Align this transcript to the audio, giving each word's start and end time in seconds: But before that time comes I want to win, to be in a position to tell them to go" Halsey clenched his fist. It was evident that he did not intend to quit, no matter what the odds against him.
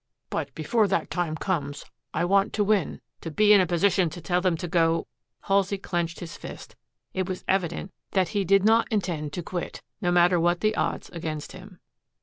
But 0.31 0.51
before 0.55 0.87
that 0.87 1.11
time 1.11 1.35
comes 1.35 1.85
I 2.11 2.25
want 2.25 2.53
to 2.53 2.63
win, 2.63 3.01
to 3.21 3.29
be 3.29 3.53
in 3.53 3.61
a 3.61 3.67
position 3.67 4.09
to 4.09 4.19
tell 4.19 4.41
them 4.41 4.57
to 4.57 4.67
go" 4.67 5.05
Halsey 5.47 5.77
clenched 5.77 6.21
his 6.21 6.37
fist. 6.37 6.75
It 7.13 7.29
was 7.29 7.45
evident 7.47 7.93
that 8.13 8.29
he 8.29 8.43
did 8.43 8.65
not 8.65 8.91
intend 8.91 9.31
to 9.33 9.43
quit, 9.43 9.83
no 10.01 10.11
matter 10.11 10.39
what 10.39 10.61
the 10.61 10.75
odds 10.75 11.09
against 11.09 11.51
him. 11.51 11.79